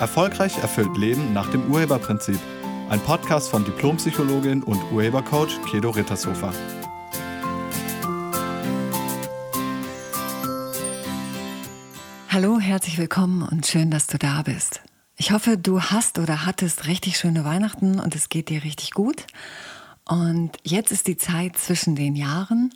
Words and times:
Erfolgreich 0.00 0.56
erfüllt 0.58 0.96
Leben 0.96 1.32
nach 1.32 1.50
dem 1.50 1.70
Urheberprinzip. 1.70 2.38
Ein 2.88 3.00
Podcast 3.00 3.50
von 3.50 3.64
Diplompsychologin 3.64 4.62
und 4.62 4.80
Urhebercoach 4.92 5.60
Kedo 5.68 5.90
Rittershofer. 5.90 6.52
Hallo, 12.28 12.60
herzlich 12.60 12.98
willkommen 12.98 13.42
und 13.42 13.66
schön, 13.66 13.90
dass 13.90 14.06
du 14.06 14.18
da 14.18 14.42
bist. 14.42 14.82
Ich 15.16 15.32
hoffe, 15.32 15.58
du 15.58 15.80
hast 15.80 16.20
oder 16.20 16.46
hattest 16.46 16.86
richtig 16.86 17.18
schöne 17.18 17.44
Weihnachten 17.44 17.98
und 17.98 18.14
es 18.14 18.28
geht 18.28 18.50
dir 18.50 18.62
richtig 18.62 18.92
gut. 18.92 19.26
Und 20.08 20.52
jetzt 20.62 20.92
ist 20.92 21.08
die 21.08 21.16
Zeit 21.16 21.58
zwischen 21.58 21.96
den 21.96 22.14
Jahren. 22.14 22.72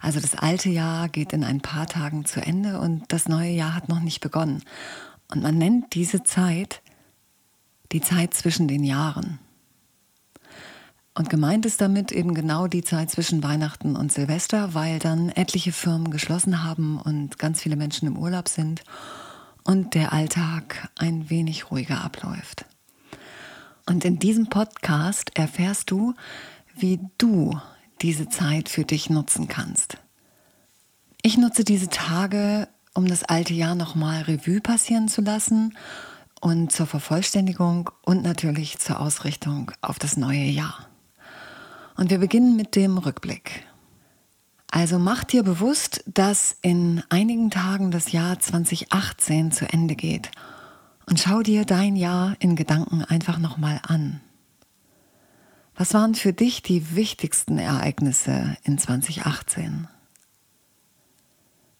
Also 0.00 0.20
das 0.20 0.36
alte 0.36 0.68
Jahr 0.68 1.08
geht 1.08 1.32
in 1.32 1.42
ein 1.42 1.60
paar 1.60 1.86
Tagen 1.86 2.26
zu 2.26 2.40
Ende 2.40 2.78
und 2.78 3.04
das 3.08 3.28
neue 3.28 3.50
Jahr 3.50 3.74
hat 3.74 3.88
noch 3.88 4.00
nicht 4.00 4.20
begonnen. 4.20 4.62
Und 5.28 5.42
man 5.42 5.58
nennt 5.58 5.94
diese 5.94 6.22
Zeit 6.22 6.82
die 7.92 8.00
Zeit 8.00 8.34
zwischen 8.34 8.68
den 8.68 8.84
Jahren. 8.84 9.38
Und 11.14 11.30
gemeint 11.30 11.64
ist 11.64 11.80
damit 11.80 12.12
eben 12.12 12.34
genau 12.34 12.66
die 12.66 12.82
Zeit 12.82 13.10
zwischen 13.10 13.42
Weihnachten 13.42 13.96
und 13.96 14.12
Silvester, 14.12 14.74
weil 14.74 14.98
dann 14.98 15.30
etliche 15.30 15.72
Firmen 15.72 16.10
geschlossen 16.10 16.62
haben 16.62 17.00
und 17.00 17.38
ganz 17.38 17.62
viele 17.62 17.76
Menschen 17.76 18.06
im 18.06 18.18
Urlaub 18.18 18.48
sind 18.48 18.82
und 19.64 19.94
der 19.94 20.12
Alltag 20.12 20.90
ein 20.94 21.30
wenig 21.30 21.70
ruhiger 21.70 22.04
abläuft. 22.04 22.66
Und 23.86 24.04
in 24.04 24.18
diesem 24.18 24.48
Podcast 24.48 25.30
erfährst 25.34 25.90
du, 25.90 26.14
wie 26.76 27.00
du 27.16 27.58
diese 28.02 28.28
Zeit 28.28 28.68
für 28.68 28.84
dich 28.84 29.08
nutzen 29.08 29.48
kannst. 29.48 29.96
Ich 31.22 31.38
nutze 31.38 31.64
diese 31.64 31.88
Tage 31.88 32.68
um 32.96 33.06
das 33.06 33.24
alte 33.24 33.54
Jahr 33.54 33.74
nochmal 33.74 34.22
Revue 34.22 34.60
passieren 34.60 35.08
zu 35.08 35.20
lassen 35.20 35.76
und 36.40 36.72
zur 36.72 36.86
Vervollständigung 36.86 37.90
und 38.02 38.22
natürlich 38.22 38.78
zur 38.78 39.00
Ausrichtung 39.00 39.72
auf 39.82 39.98
das 39.98 40.16
neue 40.16 40.44
Jahr. 40.44 40.88
Und 41.96 42.10
wir 42.10 42.18
beginnen 42.18 42.56
mit 42.56 42.74
dem 42.74 42.98
Rückblick. 42.98 43.66
Also 44.70 44.98
mach 44.98 45.24
dir 45.24 45.42
bewusst, 45.42 46.04
dass 46.06 46.56
in 46.62 47.02
einigen 47.08 47.50
Tagen 47.50 47.90
das 47.90 48.12
Jahr 48.12 48.38
2018 48.38 49.52
zu 49.52 49.70
Ende 49.72 49.94
geht 49.94 50.30
und 51.06 51.20
schau 51.20 51.42
dir 51.42 51.64
dein 51.64 51.96
Jahr 51.96 52.36
in 52.40 52.56
Gedanken 52.56 53.04
einfach 53.04 53.38
nochmal 53.38 53.80
an. 53.86 54.20
Was 55.74 55.94
waren 55.94 56.14
für 56.14 56.32
dich 56.32 56.62
die 56.62 56.96
wichtigsten 56.96 57.58
Ereignisse 57.58 58.56
in 58.64 58.78
2018? 58.78 59.88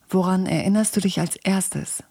Woran 0.09 0.47
erinnerst 0.47 0.97
du 0.97 1.01
dich 1.01 1.21
als 1.21 1.37
erstes? 1.37 2.03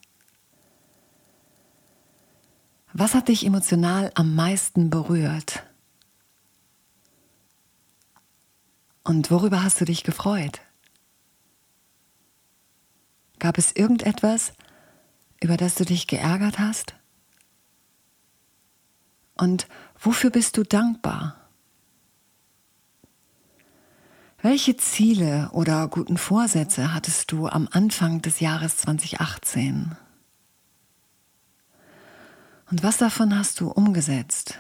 Was 2.94 3.14
hat 3.14 3.28
dich 3.28 3.46
emotional 3.46 4.12
am 4.16 4.36
meisten 4.36 4.90
berührt? 4.90 5.64
Und 9.04 9.30
worüber 9.32 9.64
hast 9.64 9.80
du 9.82 9.86
dich 9.86 10.04
gefreut? 10.04 10.62
Gab 13.40 13.58
es 13.58 13.72
irgendetwas, 13.74 14.54
über 15.42 15.58
das 15.58 15.76
du 15.76 15.86
dich 15.86 16.08
geärgert 16.08 16.58
hast? 16.58 16.96
Und 19.38 19.68
wofür 20.00 20.30
bist 20.30 20.58
du 20.58 20.64
dankbar? 20.64 21.45
Welche 24.46 24.78
Ziele 24.78 25.50
oder 25.54 25.88
guten 25.88 26.20
Vorsätze 26.20 26.94
hattest 26.94 27.32
du 27.32 27.48
am 27.48 27.68
Anfang 27.72 28.22
des 28.22 28.42
Jahres 28.42 28.78
2018? 28.78 29.98
Und 32.70 32.84
was 32.84 32.98
davon 32.98 33.36
hast 33.36 33.60
du 33.60 33.72
umgesetzt? 33.72 34.60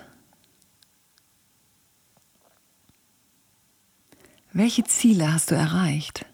Welche 4.54 4.86
Ziele 4.86 5.32
hast 5.32 5.52
du 5.52 5.56
erreicht? 5.56 6.26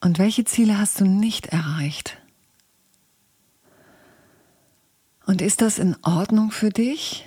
Und 0.00 0.18
welche 0.18 0.44
Ziele 0.44 0.78
hast 0.78 1.00
du 1.00 1.04
nicht 1.04 1.48
erreicht? 1.48 2.16
Und 5.26 5.42
ist 5.42 5.60
das 5.60 5.78
in 5.78 5.98
Ordnung 6.02 6.50
für 6.50 6.70
dich? 6.70 7.26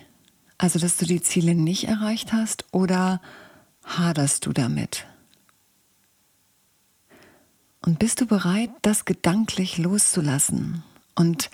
Also, 0.57 0.79
dass 0.79 0.97
du 0.97 1.06
die 1.06 1.22
Ziele 1.22 1.53
nicht 1.53 1.84
erreicht 1.84 2.34
hast? 2.34 2.66
Oder 2.72 3.22
haderst 3.83 4.45
du 4.45 4.53
damit? 4.53 5.05
Und 7.85 7.99
bist 7.99 8.21
du 8.21 8.25
bereit, 8.25 8.69
das 8.81 9.05
gedanklich 9.05 9.77
loszulassen 9.77 10.83
und 11.16 11.51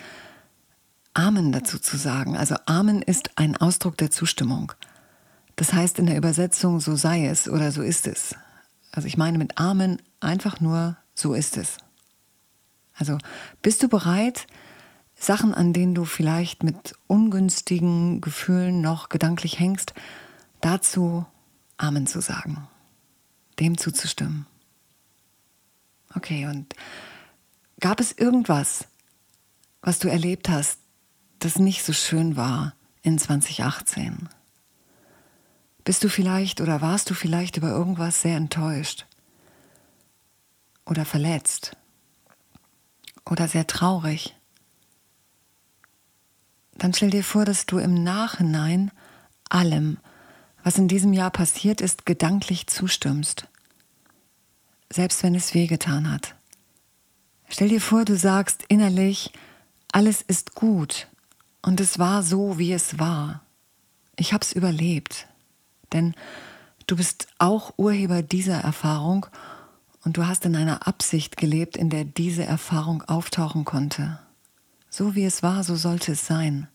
Amen 1.13 1.51
dazu 1.51 1.79
zu 1.79 1.97
sagen? 1.97 2.37
Also 2.37 2.55
Amen 2.65 3.01
ist 3.01 3.37
ein 3.37 3.57
Ausdruck 3.57 3.97
der 3.97 4.11
Zustimmung. 4.11 4.73
Das 5.55 5.73
heißt 5.73 5.99
in 5.99 6.05
der 6.05 6.17
Übersetzung, 6.17 6.79
so 6.79 6.95
sei 6.95 7.25
es 7.25 7.49
oder 7.49 7.71
so 7.71 7.81
ist 7.81 8.07
es. 8.07 8.35
Also 8.91 9.07
ich 9.07 9.17
meine 9.17 9.37
mit 9.37 9.57
Amen 9.57 10.01
einfach 10.19 10.59
nur, 10.59 10.97
so 11.15 11.33
ist 11.33 11.57
es. 11.57 11.77
Also 12.93 13.17
bist 13.61 13.81
du 13.81 13.89
bereit, 13.89 14.45
Sachen, 15.15 15.53
an 15.53 15.73
denen 15.73 15.95
du 15.95 16.05
vielleicht 16.05 16.63
mit 16.63 16.93
ungünstigen 17.07 18.21
Gefühlen 18.21 18.81
noch 18.81 19.09
gedanklich 19.09 19.59
hängst, 19.59 19.93
dazu 20.61 21.25
Amen 21.79 22.07
zu 22.07 22.21
sagen, 22.21 22.67
dem 23.57 23.77
zuzustimmen. 23.77 24.45
Okay, 26.13 26.45
und 26.45 26.75
gab 27.79 28.01
es 28.01 28.11
irgendwas, 28.11 28.85
was 29.81 29.97
du 29.97 30.09
erlebt 30.09 30.49
hast, 30.49 30.79
das 31.39 31.57
nicht 31.57 31.85
so 31.85 31.93
schön 31.93 32.35
war 32.35 32.75
in 33.01 33.17
2018? 33.17 34.27
Bist 35.85 36.03
du 36.03 36.09
vielleicht 36.09 36.59
oder 36.59 36.81
warst 36.81 37.09
du 37.09 37.13
vielleicht 37.13 37.55
über 37.55 37.69
irgendwas 37.69 38.21
sehr 38.21 38.35
enttäuscht 38.35 39.07
oder 40.85 41.05
verletzt 41.05 41.77
oder 43.25 43.47
sehr 43.47 43.67
traurig? 43.67 44.35
Dann 46.73 46.93
stell 46.93 47.09
dir 47.09 47.23
vor, 47.23 47.45
dass 47.45 47.65
du 47.65 47.77
im 47.77 48.03
Nachhinein 48.03 48.91
allem, 49.49 49.97
was 50.63 50.77
in 50.77 50.87
diesem 50.87 51.13
Jahr 51.13 51.31
passiert 51.31 51.81
ist, 51.81 52.05
gedanklich 52.05 52.67
zustimmst, 52.67 53.47
selbst 54.91 55.23
wenn 55.23 55.35
es 55.35 55.53
wehgetan 55.53 56.11
hat. 56.11 56.35
Stell 57.47 57.69
dir 57.69 57.81
vor, 57.81 58.05
du 58.05 58.15
sagst 58.15 58.63
innerlich, 58.67 59.31
alles 59.91 60.21
ist 60.21 60.55
gut 60.55 61.07
und 61.61 61.79
es 61.79 61.97
war 61.97 62.23
so, 62.23 62.59
wie 62.59 62.73
es 62.73 62.99
war. 62.99 63.41
Ich 64.15 64.33
hab's 64.33 64.51
überlebt, 64.51 65.27
denn 65.93 66.13
du 66.87 66.95
bist 66.95 67.27
auch 67.37 67.73
Urheber 67.77 68.21
dieser 68.21 68.59
Erfahrung 68.59 69.25
und 70.03 70.17
du 70.17 70.27
hast 70.27 70.45
in 70.45 70.55
einer 70.55 70.87
Absicht 70.87 71.37
gelebt, 71.37 71.77
in 71.77 71.89
der 71.89 72.03
diese 72.03 72.43
Erfahrung 72.43 73.01
auftauchen 73.03 73.65
konnte. 73.65 74.19
So 74.89 75.15
wie 75.15 75.25
es 75.25 75.43
war, 75.43 75.63
so 75.63 75.75
sollte 75.75 76.13
es 76.13 76.25
sein. 76.25 76.67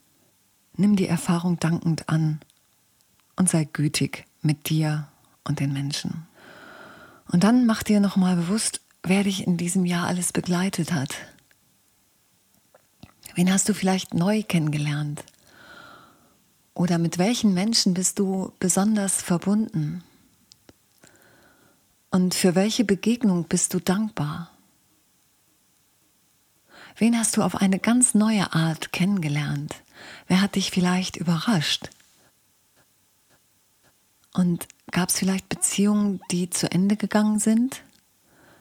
Nimm 0.77 0.97
die 0.97 1.09
Erfahrung 1.09 1.59
dankend 1.59 2.09
an 2.09 2.41
und 3.37 3.49
sei 3.49 3.65
gütig 3.65 4.27
mit 4.43 4.69
dir 4.69 5.09
und 5.45 5.61
den 5.61 5.73
Menschen. 5.73 6.27
Und 7.31 7.45
dann 7.45 7.67
mach 7.67 7.83
dir 7.83 8.01
nochmal 8.01 8.37
bewusst, 8.37 8.81
wer 9.03 9.25
dich 9.25 9.47
in 9.47 9.57
diesem 9.57 9.85
Jahr 9.85 10.07
alles 10.07 10.33
begleitet 10.33 10.93
hat. 10.93 11.15
Wen 13.35 13.53
hast 13.53 13.69
du 13.69 13.75
vielleicht 13.75 14.15
neu 14.15 14.43
kennengelernt? 14.43 15.25
Oder 16.75 16.99
mit 16.99 17.19
welchen 17.19 17.55
Menschen 17.55 17.95
bist 17.95 18.19
du 18.19 18.53
besonders 18.59 19.23
verbunden? 19.23 20.03
Und 22.11 22.35
für 22.35 22.55
welche 22.55 22.85
Begegnung 22.85 23.45
bist 23.45 23.75
du 23.75 23.81
dankbar? 23.81 24.51
Wen 26.97 27.19
hast 27.19 27.37
du 27.37 27.43
auf 27.43 27.57
eine 27.57 27.81
ganz 27.81 28.15
neue 28.15 28.53
Art 28.53 28.93
kennengelernt? 28.93 29.75
Wer 30.29 30.41
hat 30.41 30.55
dich 30.55 30.71
vielleicht 30.71 31.17
überrascht? 31.17 31.91
Und 34.35 34.67
gab 34.91 35.09
es 35.09 35.19
vielleicht 35.19 35.49
Beziehungen, 35.49 36.21
die 36.31 36.51
zu 36.51 36.71
Ende 36.71 36.97
gegangen 36.97 37.39
sind? 37.39 37.83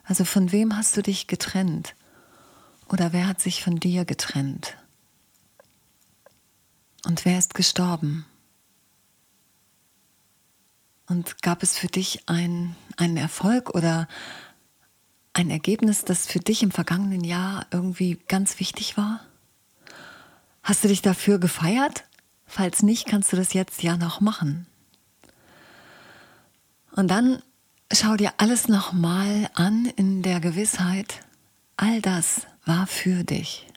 Also 0.04 0.24
von 0.24 0.52
wem 0.52 0.78
hast 0.78 0.96
du 0.96 1.02
dich 1.02 1.28
getrennt? 1.28 1.96
Oder 2.88 3.12
wer 3.12 3.28
hat 3.28 3.42
sich 3.42 3.64
von 3.64 3.78
dir 3.78 4.06
getrennt? 4.06 4.78
Und 7.06 7.26
wer 7.26 7.40
ist 7.40 7.56
gestorben? 7.56 8.26
Und 11.08 11.42
gab 11.42 11.64
es 11.64 11.78
für 11.78 11.88
dich 11.88 12.30
ein, 12.30 12.76
einen 12.98 13.18
Erfolg 13.18 13.72
oder 13.74 14.08
ein 15.34 15.50
Ergebnis, 15.50 16.06
das 16.06 16.28
für 16.28 16.40
dich 16.40 16.62
im 16.62 16.72
vergangenen 16.72 17.24
Jahr 17.24 17.66
irgendwie 17.72 18.20
ganz 18.28 18.60
wichtig 18.60 18.96
war? 18.96 19.22
Hast 20.62 20.84
du 20.84 20.88
dich 20.88 21.02
dafür 21.02 21.40
gefeiert? 21.40 22.06
Falls 22.46 22.84
nicht, 22.84 23.08
kannst 23.08 23.34
du 23.34 23.38
das 23.38 23.54
jetzt 23.54 23.82
ja 23.82 23.98
noch 23.98 24.22
machen. 24.22 24.68
Und 26.96 27.10
dann 27.10 27.42
schau 27.92 28.16
dir 28.16 28.34
alles 28.38 28.68
nochmal 28.68 29.50
an 29.54 29.86
in 29.96 30.22
der 30.22 30.40
Gewissheit, 30.40 31.22
all 31.76 32.02
das 32.02 32.48
war 32.66 32.88
für 32.88 33.24
dich. 33.24 33.68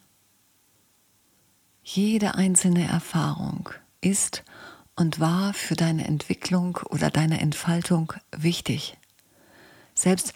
Jede 1.83 2.35
einzelne 2.35 2.87
Erfahrung 2.87 3.71
ist 4.01 4.45
und 4.97 5.19
war 5.19 5.55
für 5.55 5.77
deine 5.77 6.07
Entwicklung 6.07 6.79
oder 6.91 7.11
deine 7.11 7.41
Entfaltung 7.41 8.13
wichtig. 8.33 8.97
Selbst 9.95 10.35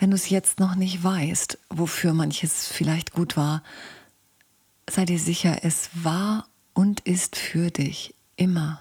wenn 0.00 0.10
du 0.10 0.16
es 0.16 0.30
jetzt 0.30 0.58
noch 0.58 0.74
nicht 0.74 1.04
weißt, 1.04 1.58
wofür 1.68 2.12
manches 2.12 2.66
vielleicht 2.66 3.12
gut 3.12 3.36
war, 3.36 3.62
sei 4.88 5.04
dir 5.04 5.18
sicher, 5.18 5.58
es 5.62 5.90
war 5.92 6.48
und 6.72 7.00
ist 7.00 7.36
für 7.36 7.70
dich 7.70 8.14
immer. 8.36 8.80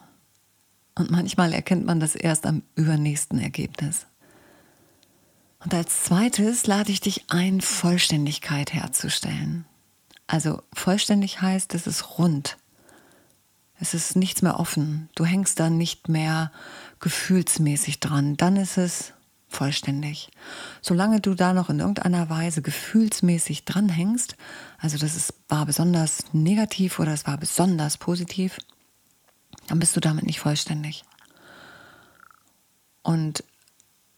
Und 1.00 1.12
manchmal 1.12 1.54
erkennt 1.54 1.86
man 1.86 2.02
das 2.02 2.14
erst 2.14 2.46
am 2.46 2.62
übernächsten 2.76 3.40
Ergebnis. 3.40 4.06
Und 5.64 5.74
als 5.74 6.04
zweites 6.04 6.68
lade 6.68 6.92
ich 6.92 7.00
dich 7.00 7.24
ein, 7.30 7.62
Vollständigkeit 7.62 8.74
herzustellen. 8.74 9.64
Also 10.28 10.62
vollständig 10.74 11.42
heißt, 11.42 11.74
es 11.74 11.88
ist 11.88 12.18
rund. 12.18 12.58
Es 13.80 13.94
ist 13.94 14.18
nichts 14.18 14.42
mehr 14.42 14.60
offen. 14.60 15.08
Du 15.16 15.24
hängst 15.24 15.62
da 15.62 15.70
nicht 15.70 16.10
mehr 16.10 16.52
gefühlsmäßig 17.00 18.02
dran. 18.02 18.36
Dann 18.36 18.58
ist 18.58 18.78
es 18.78 19.14
vollständig. 19.48 20.30
Solange 20.82 21.22
du 21.22 21.34
da 21.34 21.54
noch 21.54 21.70
in 21.70 21.80
irgendeiner 21.80 22.30
Weise 22.30 22.62
gefühlsmäßig 22.62 23.64
dranhängst, 23.64 24.36
also 24.80 24.98
das 24.98 25.16
ist, 25.16 25.34
war 25.48 25.66
besonders 25.66 26.26
negativ 26.34 27.00
oder 27.00 27.14
es 27.14 27.26
war 27.26 27.38
besonders 27.38 27.98
positiv, 27.98 28.60
dann 29.70 29.80
bist 29.80 29.96
du 29.96 30.00
damit 30.00 30.26
nicht 30.26 30.40
vollständig. 30.40 31.04
Und 33.04 33.44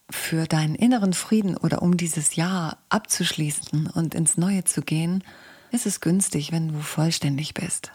für 0.09 0.45
deinen 0.45 0.75
inneren 0.75 1.13
Frieden 1.13 1.55
oder 1.57 1.81
um 1.81 1.97
dieses 1.97 2.35
Jahr 2.35 2.77
abzuschließen 2.89 3.87
und 3.87 4.15
ins 4.15 4.37
Neue 4.37 4.63
zu 4.63 4.81
gehen, 4.81 5.23
ist 5.71 5.85
es 5.85 6.01
günstig, 6.01 6.51
wenn 6.51 6.69
du 6.69 6.79
vollständig 6.79 7.53
bist. 7.53 7.91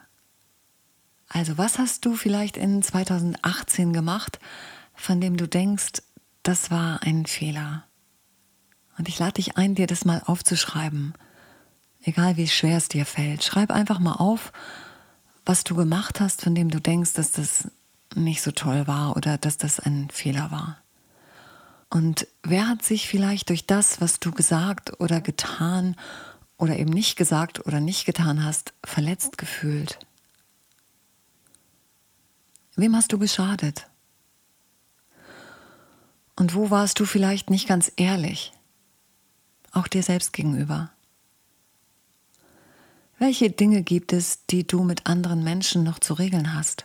Also 1.28 1.58
was 1.58 1.78
hast 1.78 2.04
du 2.04 2.14
vielleicht 2.14 2.56
in 2.56 2.82
2018 2.82 3.92
gemacht, 3.92 4.38
von 4.94 5.20
dem 5.20 5.36
du 5.36 5.48
denkst, 5.48 6.02
das 6.42 6.70
war 6.70 7.02
ein 7.02 7.26
Fehler? 7.26 7.84
Und 8.96 9.08
ich 9.08 9.18
lade 9.18 9.34
dich 9.34 9.56
ein, 9.56 9.74
dir 9.74 9.86
das 9.86 10.04
mal 10.04 10.22
aufzuschreiben. 10.24 11.14
Egal 12.02 12.36
wie 12.36 12.48
schwer 12.48 12.78
es 12.78 12.88
dir 12.88 13.04
fällt. 13.04 13.44
Schreib 13.44 13.70
einfach 13.70 13.98
mal 13.98 14.14
auf, 14.14 14.52
was 15.46 15.64
du 15.64 15.76
gemacht 15.76 16.20
hast, 16.20 16.42
von 16.42 16.54
dem 16.54 16.70
du 16.70 16.80
denkst, 16.80 17.14
dass 17.14 17.32
das 17.32 17.70
nicht 18.14 18.42
so 18.42 18.50
toll 18.50 18.86
war 18.86 19.16
oder 19.16 19.38
dass 19.38 19.56
das 19.56 19.80
ein 19.80 20.10
Fehler 20.10 20.50
war. 20.50 20.82
Und 21.88 22.26
wer 22.42 22.68
hat 22.68 22.82
sich 22.82 23.08
vielleicht 23.08 23.48
durch 23.48 23.64
das, 23.66 24.00
was 24.00 24.18
du 24.18 24.32
gesagt 24.32 25.00
oder 25.00 25.20
getan 25.20 25.96
oder 26.58 26.76
eben 26.76 26.90
nicht 26.90 27.16
gesagt 27.16 27.64
oder 27.64 27.80
nicht 27.80 28.04
getan 28.04 28.44
hast, 28.44 28.74
verletzt 28.84 29.38
gefühlt? 29.38 29.98
Wem 32.74 32.96
hast 32.96 33.12
du 33.12 33.18
geschadet? 33.18 33.86
Und 36.34 36.54
wo 36.54 36.70
warst 36.70 37.00
du 37.00 37.06
vielleicht 37.06 37.50
nicht 37.50 37.68
ganz 37.68 37.90
ehrlich? 37.96 38.52
Auch 39.72 39.86
dir 39.86 40.02
selbst 40.02 40.32
gegenüber. 40.32 40.90
Welche 43.18 43.50
Dinge 43.50 43.82
gibt 43.82 44.12
es, 44.12 44.44
die 44.46 44.66
du 44.66 44.82
mit 44.82 45.06
anderen 45.06 45.42
Menschen 45.42 45.82
noch 45.82 45.98
zu 45.98 46.14
regeln 46.14 46.54
hast? 46.54 46.84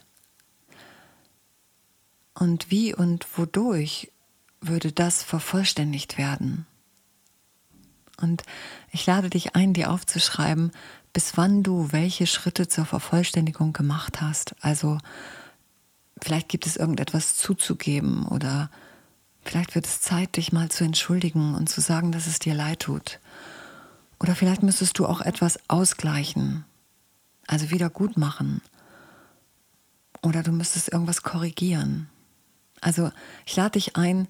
Und 2.33 2.71
wie 2.71 2.95
und 2.95 3.37
wodurch 3.37 4.11
würde 4.61 4.91
das 4.91 5.23
vervollständigt 5.23 6.17
werden? 6.17 6.65
Und 8.21 8.43
ich 8.91 9.05
lade 9.05 9.29
dich 9.29 9.55
ein, 9.55 9.73
dir 9.73 9.91
aufzuschreiben, 9.91 10.71
bis 11.11 11.35
wann 11.35 11.63
du 11.63 11.91
welche 11.91 12.27
Schritte 12.27 12.67
zur 12.67 12.85
Vervollständigung 12.85 13.73
gemacht 13.73 14.21
hast. 14.21 14.55
Also 14.61 14.99
vielleicht 16.21 16.47
gibt 16.47 16.65
es 16.65 16.77
irgendetwas 16.77 17.35
zuzugeben 17.35 18.25
oder 18.25 18.69
vielleicht 19.43 19.75
wird 19.75 19.85
es 19.85 20.01
Zeit, 20.01 20.37
dich 20.37 20.53
mal 20.53 20.69
zu 20.69 20.85
entschuldigen 20.85 21.55
und 21.55 21.67
zu 21.67 21.81
sagen, 21.81 22.11
dass 22.13 22.27
es 22.27 22.39
dir 22.39 22.53
leid 22.53 22.81
tut. 22.81 23.19
Oder 24.21 24.35
vielleicht 24.35 24.61
müsstest 24.61 24.99
du 24.99 25.07
auch 25.07 25.21
etwas 25.21 25.59
ausgleichen, 25.67 26.63
also 27.47 27.71
wieder 27.71 27.89
gut 27.89 28.17
machen. 28.17 28.61
Oder 30.21 30.43
du 30.43 30.51
müsstest 30.51 30.89
irgendwas 30.89 31.23
korrigieren. 31.23 32.07
Also 32.81 33.11
ich 33.47 33.55
lade 33.55 33.71
dich 33.71 33.95
ein, 33.95 34.27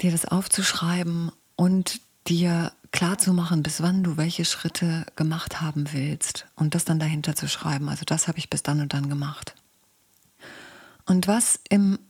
dir 0.00 0.10
das 0.10 0.24
aufzuschreiben 0.24 1.30
und 1.54 2.00
dir 2.26 2.72
klar 2.90 3.16
zu 3.16 3.32
machen, 3.32 3.62
bis 3.62 3.80
wann 3.80 4.02
du 4.02 4.16
welche 4.16 4.44
Schritte 4.44 5.06
gemacht 5.14 5.60
haben 5.60 5.92
willst 5.92 6.46
und 6.56 6.74
das 6.74 6.84
dann 6.84 6.98
dahinter 6.98 7.36
zu 7.36 7.46
schreiben. 7.46 7.88
Also 7.88 8.04
das 8.04 8.26
habe 8.26 8.38
ich 8.38 8.50
bis 8.50 8.64
dann 8.64 8.80
und 8.80 8.94
dann 8.94 9.08
gemacht. 9.08 9.54
Und 11.06 11.28
was 11.28 11.60
im 11.68 12.00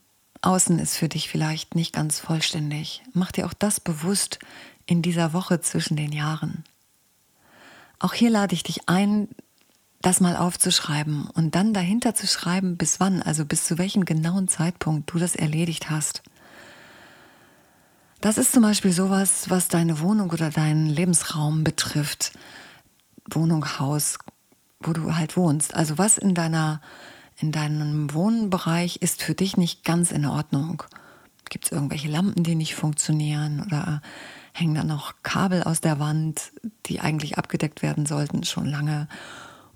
Außen 0.41 0.79
ist 0.79 0.97
für 0.97 1.11
dich 1.11 1.29
vielleicht 1.29 1.75
nicht 1.75 1.93
ganz 1.93 2.19
vollständig. 2.19 3.03
Mach 3.13 3.31
dir 3.31 3.45
auch 3.45 3.55
das 3.55 3.79
bewusst 3.79 4.39
in 4.87 5.03
dieser 5.03 5.35
Woche 5.35 5.61
zwischen 5.61 5.97
den 5.97 6.13
Jahren. 6.13 6.65
Auch 8.05 8.13
hier 8.13 8.29
lade 8.29 8.55
ich 8.55 8.63
dich 8.63 8.87
ein, 8.87 9.29
das 10.03 10.21
mal 10.21 10.37
aufzuschreiben 10.37 11.27
und 11.31 11.55
dann 11.55 11.73
dahinter 11.73 12.15
zu 12.15 12.27
schreiben, 12.27 12.77
bis 12.77 13.01
wann, 13.01 13.23
also 13.23 13.47
bis 13.47 13.65
zu 13.65 13.79
welchem 13.79 14.05
genauen 14.05 14.47
Zeitpunkt 14.47 15.11
du 15.11 15.19
das 15.19 15.35
erledigt 15.35 15.89
hast. 15.89 16.23
Das 18.21 18.37
ist 18.37 18.53
zum 18.53 18.63
Beispiel 18.63 18.93
sowas, 18.93 19.49
was 19.49 19.69
deine 19.69 20.01
Wohnung 20.01 20.29
oder 20.29 20.51
deinen 20.51 20.85
Lebensraum 20.85 21.65
betrifft. 21.65 22.33
Wohnung, 23.31 23.65
Haus, 23.79 24.19
wo 24.81 24.93
du 24.93 25.17
halt 25.17 25.39
wohnst. 25.39 25.73
Also 25.73 25.97
was 25.97 26.19
in 26.19 26.35
deiner, 26.35 26.83
in 27.39 27.53
deinem 27.53 28.13
Wohnbereich 28.13 28.97
ist 28.97 29.23
für 29.23 29.35
dich 29.35 29.57
nicht 29.57 29.83
ganz 29.83 30.13
in 30.13 30.27
Ordnung. 30.27 30.83
Gibt 31.49 31.65
es 31.65 31.73
irgendwelche 31.73 32.09
Lampen, 32.11 32.45
die 32.45 32.55
nicht 32.55 32.75
funktionieren 32.75 33.63
oder 33.65 34.03
hängen 34.55 34.75
da 34.75 34.85
noch 34.85 35.15
Kabel 35.23 35.65
aus 35.65 35.81
der 35.81 35.99
Wand, 35.99 36.53
die 36.87 37.01
eigentlich 37.01 37.37
abgedeckt 37.37 37.83
werden 37.83 38.07
sollten, 38.07 38.45
schon 38.45 38.67
lange? 38.67 39.09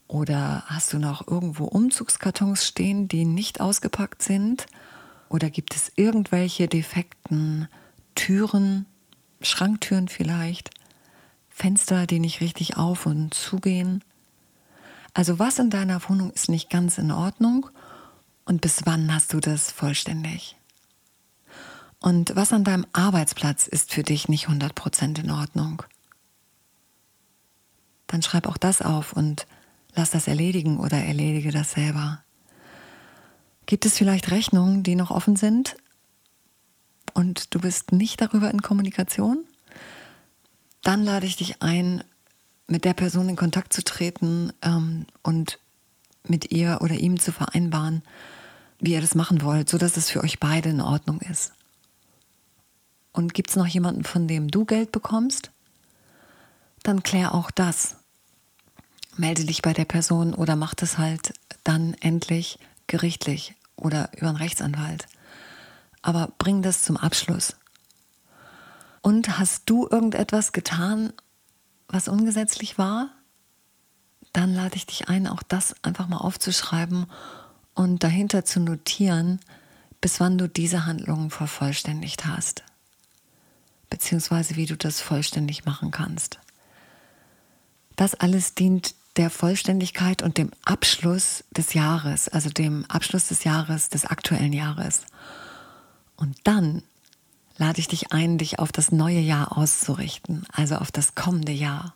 Oder 0.07 0.63
hast 0.67 0.93
du 0.93 0.99
noch 0.99 1.27
irgendwo 1.27 1.65
Umzugskartons 1.65 2.67
stehen, 2.67 3.09
die 3.09 3.27
nicht 3.27 3.61
ausgepackt 3.61 4.23
sind? 4.23 4.67
Oder 5.29 5.51
gibt 5.51 5.75
es 5.75 5.93
irgendwelche 5.97 6.69
defekten 6.69 7.69
Türen, 8.15 8.87
Schranktüren 9.43 10.09
vielleicht, 10.09 10.71
Fenster, 11.49 12.07
die 12.07 12.21
nicht 12.21 12.41
richtig 12.41 12.77
auf 12.77 13.05
und 13.05 13.35
zugehen. 13.35 14.03
Also 15.13 15.39
was 15.39 15.59
in 15.59 15.71
deiner 15.71 16.01
Wohnung 16.09 16.31
ist 16.31 16.49
nicht 16.49 16.71
ganz 16.71 16.99
in 16.99 17.11
Ordnung 17.11 17.69
und 18.45 18.61
bis 18.61 18.83
wann 18.85 19.13
hast 19.13 19.33
du 19.33 19.41
das 19.41 19.73
vollständig? 19.73 20.58
Und 22.01 22.37
was 22.37 22.53
an 22.53 22.65
deinem 22.65 22.87
Arbeitsplatz 22.93 23.67
ist 23.67 23.93
für 23.93 24.03
dich 24.03 24.29
nicht 24.29 24.49
100% 24.49 25.21
in 25.21 25.31
Ordnung? 25.31 25.83
Dann 28.07 28.23
schreib 28.23 28.47
auch 28.47 28.57
das 28.57 28.83
auf 28.83 29.13
und 29.13 29.47
lass 29.95 30.11
das 30.11 30.29
erledigen 30.29 30.79
oder 30.79 30.97
erledige 30.97 31.51
das 31.51 31.73
selber. 31.73 32.23
Gibt 33.67 33.85
es 33.85 33.99
vielleicht 33.99 34.31
Rechnungen, 34.31 34.83
die 34.83 34.95
noch 34.95 35.11
offen 35.11 35.37
sind, 35.37 35.77
und 37.19 37.53
du 37.53 37.59
bist 37.59 37.91
nicht 37.91 38.21
darüber 38.21 38.49
in 38.49 38.63
Kommunikation, 38.63 39.45
dann 40.83 41.03
lade 41.03 41.27
ich 41.27 41.35
dich 41.35 41.63
ein, 41.63 42.05
mit 42.69 42.85
der 42.85 42.95
Person 42.95 43.29
in 43.29 43.35
Kontakt 43.35 43.73
zu 43.73 43.83
treten 43.83 44.53
ähm, 44.63 45.05
und 45.25 45.59
mit 46.23 46.53
ihr 46.53 46.79
oder 46.81 46.95
ihm 46.95 47.19
zu 47.19 47.33
vereinbaren, 47.33 48.03
wie 48.79 48.93
ihr 48.93 49.01
das 49.01 49.17
machen 49.17 49.43
wollt, 49.43 49.69
sodass 49.69 49.97
es 49.97 50.11
für 50.11 50.23
euch 50.23 50.39
beide 50.39 50.69
in 50.69 50.81
Ordnung 50.81 51.21
ist. 51.23 51.55
Und 53.19 53.35
gibt 53.35 53.51
es 53.51 53.57
noch 53.57 53.67
jemanden, 53.67 54.05
von 54.05 54.29
dem 54.29 54.49
du 54.49 54.65
Geld 54.65 54.93
bekommst? 54.93 55.51
Dann 56.85 57.03
klär 57.03 57.35
auch 57.35 57.51
das. 57.51 57.97
Melde 59.17 59.45
dich 59.45 59.63
bei 59.63 59.73
der 59.73 59.85
Person 59.85 60.35
oder 60.35 60.55
mach 60.55 60.75
das 60.75 60.99
halt 60.99 61.35
dann 61.65 61.95
endlich 61.95 62.59
gerichtlich 62.87 63.57
oder 63.77 64.11
über 64.17 64.29
einen 64.29 64.37
Rechtsanwalt 64.37 65.09
aber 66.03 66.33
bring 66.39 66.63
das 66.63 66.83
zum 66.83 66.97
Abschluss. 66.97 67.57
Und 69.03 69.39
hast 69.39 69.65
du 69.67 69.87
irgendetwas 69.91 70.53
getan, 70.53 71.13
was 71.89 72.09
ungesetzlich 72.09 72.79
war? 72.79 73.11
Dann 74.33 74.55
lade 74.55 74.77
ich 74.77 74.87
dich 74.87 75.09
ein, 75.09 75.27
auch 75.27 75.43
das 75.43 75.75
einfach 75.83 76.09
mal 76.09 76.19
aufzuschreiben 76.19 77.07
und 77.75 78.03
dahinter 78.03 78.45
zu 78.45 78.61
notieren, 78.61 79.41
bis 80.01 80.21
wann 80.21 80.39
du 80.39 80.49
diese 80.49 80.87
Handlungen 80.87 81.31
vervollständigt 81.31 82.27
hast. 82.27 82.65
Beziehungsweise 83.91 84.57
wie 84.57 84.67
du 84.67 84.77
das 84.77 85.01
vollständig 85.01 85.65
machen 85.65 85.91
kannst. 85.91 86.39
Das 87.97 88.15
alles 88.15 88.55
dient 88.55 88.95
der 89.17 89.31
Vollständigkeit 89.31 90.23
und 90.23 90.39
dem 90.39 90.51
Abschluss 90.65 91.45
des 91.51 91.75
Jahres, 91.75 92.29
also 92.29 92.51
dem 92.51 92.85
Abschluss 92.89 93.29
des 93.29 93.45
Jahres, 93.45 93.89
des 93.89 94.05
aktuellen 94.05 94.53
Jahres. 94.53 95.03
Und 96.17 96.37
dann 96.45 96.83
lade 97.57 97.81
ich 97.81 97.89
dich 97.89 98.13
ein, 98.13 98.39
dich 98.39 98.61
auf 98.61 98.71
das 98.71 98.93
neue 98.93 99.19
Jahr 99.19 99.57
auszurichten, 99.59 100.47
also 100.53 100.77
auf 100.77 100.93
das 100.93 101.15
kommende 101.15 101.53
Jahr. 101.53 101.95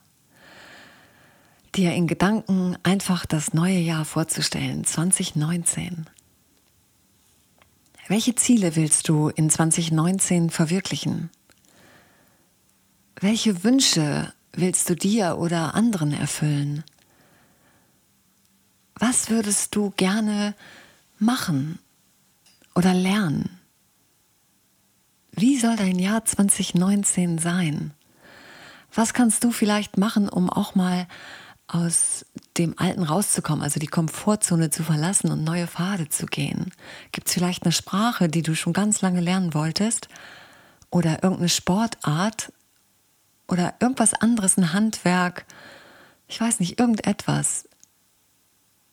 dir 1.74 1.94
in 1.94 2.06
Gedanken 2.06 2.76
einfach 2.82 3.24
das 3.24 3.54
neue 3.54 3.78
Jahr 3.78 4.04
vorzustellen, 4.04 4.84
2019. 4.84 6.06
Welche 8.08 8.34
Ziele 8.34 8.76
willst 8.76 9.08
du 9.08 9.28
in 9.28 9.48
2019 9.48 10.50
verwirklichen? 10.50 11.30
Welche 13.22 13.62
Wünsche 13.62 14.32
willst 14.52 14.90
du 14.90 14.96
dir 14.96 15.38
oder 15.38 15.76
anderen 15.76 16.12
erfüllen? 16.12 16.82
Was 18.96 19.30
würdest 19.30 19.76
du 19.76 19.90
gerne 19.96 20.56
machen 21.20 21.78
oder 22.74 22.92
lernen? 22.92 23.60
Wie 25.30 25.56
soll 25.56 25.76
dein 25.76 26.00
Jahr 26.00 26.24
2019 26.24 27.38
sein? 27.38 27.94
Was 28.92 29.14
kannst 29.14 29.44
du 29.44 29.52
vielleicht 29.52 29.98
machen, 29.98 30.28
um 30.28 30.50
auch 30.50 30.74
mal 30.74 31.06
aus 31.68 32.26
dem 32.58 32.76
Alten 32.76 33.04
rauszukommen, 33.04 33.62
also 33.62 33.78
die 33.78 33.86
Komfortzone 33.86 34.70
zu 34.70 34.82
verlassen 34.82 35.30
und 35.30 35.44
neue 35.44 35.68
Pfade 35.68 36.08
zu 36.08 36.26
gehen? 36.26 36.72
Gibt 37.12 37.28
es 37.28 37.34
vielleicht 37.34 37.62
eine 37.62 37.72
Sprache, 37.72 38.28
die 38.28 38.42
du 38.42 38.56
schon 38.56 38.72
ganz 38.72 39.00
lange 39.00 39.20
lernen 39.20 39.54
wolltest? 39.54 40.08
Oder 40.90 41.22
irgendeine 41.22 41.50
Sportart? 41.50 42.52
Oder 43.48 43.74
irgendwas 43.80 44.14
anderes, 44.14 44.56
ein 44.56 44.72
Handwerk? 44.72 45.44
Ich 46.28 46.40
weiß 46.40 46.60
nicht, 46.60 46.78
irgendetwas. 46.78 47.68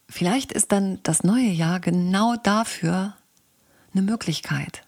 Vielleicht 0.10 0.52
ist 0.52 0.72
dann 0.72 1.00
das 1.04 1.24
neue 1.24 1.50
Jahr 1.50 1.80
genau 1.80 2.36
dafür 2.36 3.16
eine 3.94 4.02
Möglichkeit. 4.02 4.84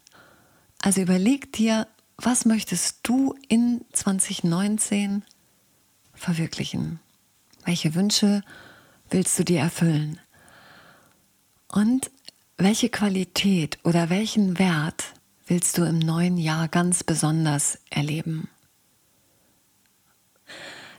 Also 0.81 1.01
überleg 1.01 1.53
dir, 1.53 1.87
was 2.17 2.45
möchtest 2.45 2.99
du 3.03 3.35
in 3.47 3.85
2019 3.93 5.23
verwirklichen? 6.13 6.99
Welche 7.65 7.95
Wünsche 7.95 8.43
willst 9.09 9.37
du 9.37 9.43
dir 9.43 9.59
erfüllen? 9.59 10.19
Und 11.67 12.11
welche 12.57 12.89
Qualität 12.89 13.79
oder 13.83 14.09
welchen 14.09 14.59
Wert 14.59 15.13
willst 15.47 15.77
du 15.77 15.83
im 15.83 15.99
neuen 15.99 16.37
Jahr 16.37 16.67
ganz 16.67 17.03
besonders 17.03 17.79
erleben? 17.89 18.49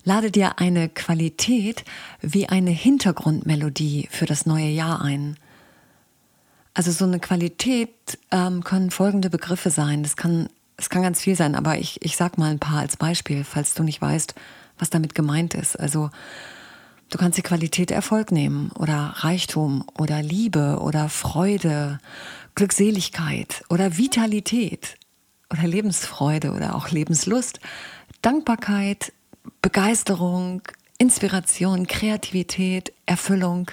Lade 0.04 0.30
dir 0.30 0.58
eine 0.58 0.88
Qualität 0.88 1.84
wie 2.20 2.48
eine 2.48 2.70
Hintergrundmelodie 2.70 4.08
für 4.10 4.26
das 4.26 4.46
neue 4.46 4.68
Jahr 4.68 5.00
ein. 5.00 5.36
Also 6.74 6.90
so 6.90 7.04
eine 7.04 7.20
Qualität 7.20 8.18
ähm, 8.30 8.64
können 8.64 8.90
folgende 8.90 9.30
Begriffe 9.30 9.70
sein. 9.70 10.02
Das 10.02 10.16
kann, 10.16 10.48
das 10.76 10.90
kann 10.90 11.02
ganz 11.02 11.20
viel 11.20 11.36
sein, 11.36 11.54
aber 11.54 11.78
ich, 11.78 12.04
ich 12.04 12.16
sag 12.16 12.38
mal 12.38 12.50
ein 12.50 12.58
paar 12.58 12.80
als 12.80 12.96
Beispiel, 12.96 13.44
falls 13.44 13.74
du 13.74 13.84
nicht 13.84 14.00
weißt, 14.00 14.34
was 14.78 14.90
damit 14.90 15.14
gemeint 15.14 15.54
ist. 15.54 15.78
Also 15.78 16.10
du 17.10 17.18
kannst 17.18 17.38
die 17.38 17.42
Qualität 17.42 17.90
Erfolg 17.90 18.32
nehmen 18.32 18.72
oder 18.72 19.14
Reichtum 19.18 19.84
oder 19.98 20.22
Liebe 20.22 20.80
oder 20.80 21.08
Freude, 21.08 22.00
Glückseligkeit 22.56 23.62
oder 23.68 23.98
Vitalität 23.98 24.96
oder 25.52 25.66
Lebensfreude 25.66 26.52
oder 26.52 26.74
auch 26.74 26.90
Lebenslust, 26.90 27.60
Dankbarkeit, 28.22 29.12
Begeisterung, 29.60 30.62
Inspiration, 30.98 31.86
Kreativität, 31.86 32.92
Erfüllung, 33.06 33.70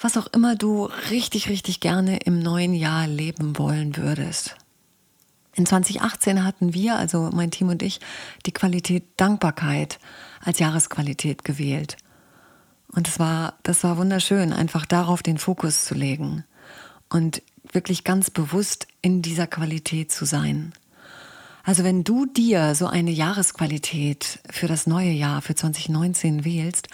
was 0.00 0.16
auch 0.16 0.26
immer 0.28 0.54
du 0.54 0.86
richtig, 1.10 1.48
richtig 1.48 1.80
gerne 1.80 2.18
im 2.18 2.38
neuen 2.38 2.74
Jahr 2.74 3.06
leben 3.06 3.58
wollen 3.58 3.96
würdest. 3.96 4.56
In 5.54 5.64
2018 5.64 6.44
hatten 6.44 6.74
wir, 6.74 6.96
also 6.96 7.30
mein 7.32 7.50
Team 7.50 7.70
und 7.70 7.82
ich, 7.82 8.00
die 8.44 8.52
Qualität 8.52 9.04
Dankbarkeit 9.16 9.98
als 10.40 10.58
Jahresqualität 10.58 11.44
gewählt. 11.44 11.96
Und 12.92 13.08
es 13.08 13.18
war, 13.18 13.54
das 13.62 13.82
war 13.82 13.96
wunderschön, 13.96 14.52
einfach 14.52 14.84
darauf 14.84 15.22
den 15.22 15.38
Fokus 15.38 15.86
zu 15.86 15.94
legen 15.94 16.44
und 17.08 17.42
wirklich 17.72 18.04
ganz 18.04 18.30
bewusst 18.30 18.86
in 19.02 19.22
dieser 19.22 19.46
Qualität 19.46 20.12
zu 20.12 20.24
sein. 20.24 20.72
Also 21.66 21.82
wenn 21.82 22.04
du 22.04 22.26
dir 22.26 22.76
so 22.76 22.86
eine 22.86 23.10
Jahresqualität 23.10 24.38
für 24.48 24.68
das 24.68 24.86
neue 24.86 25.10
Jahr, 25.10 25.42
für 25.42 25.56
2019 25.56 26.44
wählst, 26.44 26.86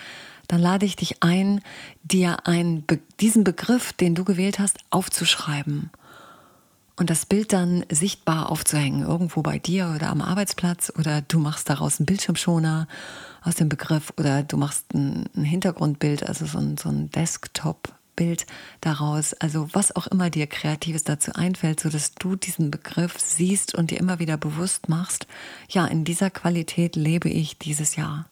dann 0.48 0.60
lade 0.60 0.86
ich 0.86 0.96
dich 0.96 1.22
ein, 1.22 1.60
dir 2.02 2.46
einen, 2.46 2.86
diesen 3.20 3.44
Begriff, 3.44 3.92
den 3.92 4.14
du 4.14 4.24
gewählt 4.24 4.58
hast, 4.58 4.78
aufzuschreiben. 4.88 5.90
Und 6.96 7.10
das 7.10 7.26
Bild 7.26 7.52
dann 7.52 7.84
sichtbar 7.90 8.50
aufzuhängen, 8.50 9.02
irgendwo 9.02 9.42
bei 9.42 9.58
dir 9.58 9.92
oder 9.94 10.08
am 10.08 10.22
Arbeitsplatz 10.22 10.90
oder 10.98 11.20
du 11.20 11.38
machst 11.38 11.68
daraus 11.68 12.00
einen 12.00 12.06
Bildschirmschoner 12.06 12.88
aus 13.42 13.56
dem 13.56 13.68
Begriff 13.68 14.14
oder 14.16 14.42
du 14.42 14.56
machst 14.56 14.94
ein, 14.94 15.28
Hintergrundbild, 15.34 16.26
also 16.26 16.46
so 16.46 16.56
ein, 16.56 16.78
so 16.78 16.88
ein 16.88 17.10
Desktop-Bild 18.12 18.46
daraus, 18.80 19.34
also 19.34 19.68
was 19.72 19.94
auch 19.94 20.06
immer 20.06 20.30
dir 20.30 20.46
Kreatives 20.46 21.04
dazu 21.04 21.32
einfällt, 21.34 21.80
so 21.80 21.88
dass 21.88 22.14
du 22.14 22.36
diesen 22.36 22.70
Begriff 22.70 23.18
siehst 23.18 23.74
und 23.74 23.90
dir 23.90 23.98
immer 23.98 24.18
wieder 24.18 24.36
bewusst 24.36 24.88
machst, 24.88 25.26
ja, 25.68 25.86
in 25.86 26.04
dieser 26.04 26.30
Qualität 26.30 26.96
lebe 26.96 27.28
ich 27.28 27.58
dieses 27.58 27.96
Jahr. 27.96 28.26